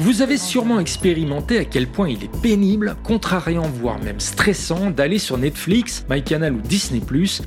[0.00, 5.18] Vous avez sûrement expérimenté à quel point il est pénible, contrariant voire même stressant d'aller
[5.18, 7.00] sur Netflix, MyCanal ou Disney+,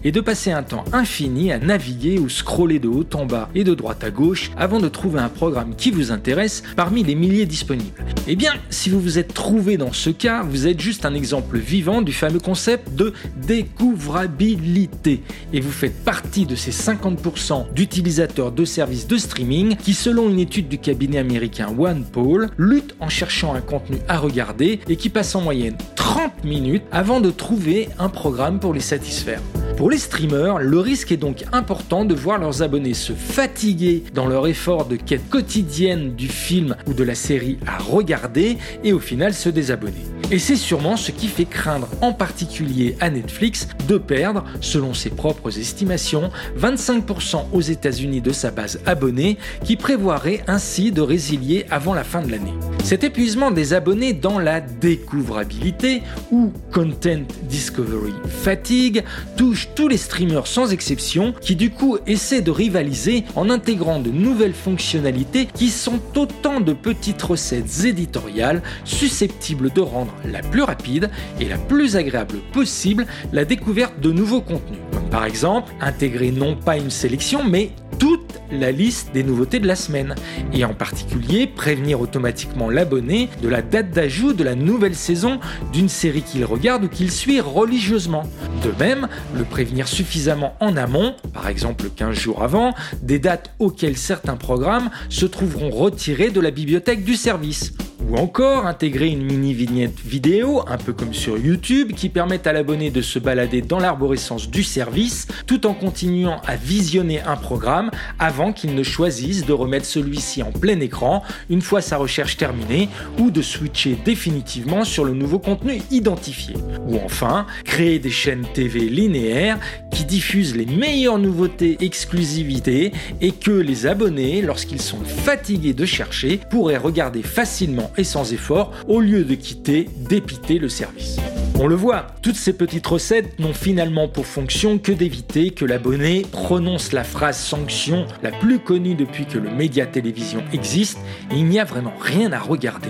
[0.03, 3.63] et de passer un temps infini à naviguer ou scroller de haut en bas et
[3.63, 7.45] de droite à gauche avant de trouver un programme qui vous intéresse parmi les milliers
[7.45, 8.05] disponibles.
[8.27, 11.57] Eh bien, si vous vous êtes trouvé dans ce cas, vous êtes juste un exemple
[11.57, 15.21] vivant du fameux concept de découvrabilité.
[15.51, 20.39] Et vous faites partie de ces 50% d'utilisateurs de services de streaming qui, selon une
[20.39, 25.35] étude du cabinet américain OnePoll, luttent en cherchant un contenu à regarder et qui passent
[25.35, 29.41] en moyenne 30 minutes avant de trouver un programme pour les satisfaire.
[29.77, 34.25] Pour les streamers, le risque est donc important de voir leurs abonnés se fatiguer dans
[34.25, 38.99] leur effort de quête quotidienne du film ou de la série à regarder et au
[38.99, 40.05] final se désabonner.
[40.31, 45.11] Et c'est sûrement ce qui fait craindre en particulier à Netflix de perdre, selon ses
[45.11, 51.93] propres estimations, 25% aux États-Unis de sa base abonnée, qui prévoirait ainsi de résilier avant
[51.93, 52.53] la fin de l'année.
[52.83, 56.01] Cet épuisement des abonnés dans la découvrabilité
[56.31, 59.03] ou content discovery fatigue
[59.37, 64.11] touche tous les streamers sans exception qui du coup essaient de rivaliser en intégrant de
[64.11, 71.09] nouvelles fonctionnalités qui sont autant de petites recettes éditoriales susceptibles de rendre la plus rapide
[71.39, 74.79] et la plus agréable possible la découverte de nouveaux contenus.
[74.93, 79.67] Comme par exemple intégrer non pas une sélection mais toute la liste des nouveautés de
[79.67, 80.15] la semaine
[80.53, 85.39] et en particulier prévenir automatiquement l'abonné de la date d'ajout de la nouvelle saison
[85.73, 88.23] d'une série qu'il regarde ou qu'il suit religieusement.
[88.63, 93.97] De même, le prévenir suffisamment en amont, par exemple 15 jours avant, des dates auxquelles
[93.97, 97.73] certains programmes se trouveront retirés de la bibliothèque du service.
[98.07, 102.53] Ou encore intégrer une mini vignette vidéo, un peu comme sur YouTube, qui permet à
[102.53, 107.89] l'abonné de se balader dans l'arborescence du service tout en continuant à visionner un programme
[108.19, 112.89] avant qu'il ne choisisse de remettre celui-ci en plein écran une fois sa recherche terminée
[113.17, 116.55] ou de switcher définitivement sur le nouveau contenu identifié.
[116.87, 119.57] Ou enfin, créer des chaînes TV linéaires
[119.91, 122.91] qui diffusent les meilleures nouveautés exclusivités
[123.21, 128.71] et que les abonnés, lorsqu'ils sont fatigués de chercher, pourraient regarder facilement et sans effort
[128.87, 131.17] au lieu de quitter dépiter le service.
[131.57, 136.23] On le voit, toutes ces petites recettes n'ont finalement pour fonction que d'éviter que l'abonné
[136.29, 140.99] prononce la phrase sanction la plus connue depuis que le média télévision existe
[141.31, 142.89] il n'y a vraiment rien à regarder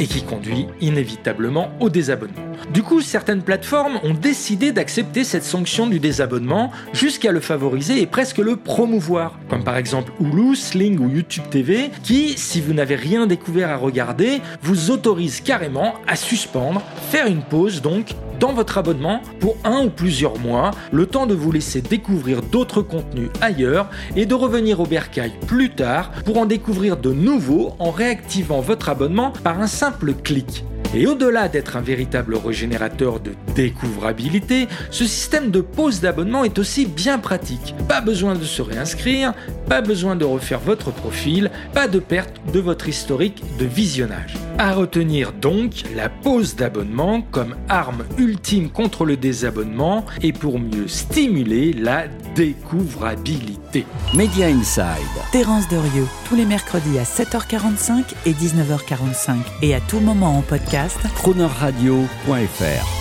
[0.00, 2.49] et qui conduit inévitablement au désabonnement.
[2.72, 8.06] Du coup, certaines plateformes ont décidé d'accepter cette sanction du désabonnement jusqu'à le favoriser et
[8.06, 12.94] presque le promouvoir, comme par exemple Hulu, Sling ou YouTube TV, qui, si vous n'avez
[12.94, 18.78] rien découvert à regarder, vous autorise carrément à suspendre, faire une pause donc dans votre
[18.78, 23.88] abonnement pour un ou plusieurs mois, le temps de vous laisser découvrir d'autres contenus ailleurs
[24.16, 28.88] et de revenir au bercail plus tard pour en découvrir de nouveaux en réactivant votre
[28.88, 30.64] abonnement par un simple clic.
[30.92, 36.84] Et au-delà d'être un véritable régénérateur de découvrabilité, ce système de pause d'abonnement est aussi
[36.86, 37.74] bien pratique.
[37.88, 39.32] Pas besoin de se réinscrire,
[39.68, 44.34] pas besoin de refaire votre profil, pas de perte de votre historique de visionnage.
[44.60, 50.86] À retenir donc la pause d'abonnement comme arme ultime contre le désabonnement et pour mieux
[50.86, 53.86] stimuler la découvrabilité.
[54.14, 54.84] Media Inside.
[55.32, 60.98] Terence Derieux, tous les mercredis à 7h45 et 19h45 et à tout moment en podcast
[61.14, 62.99] Cronerradio.fr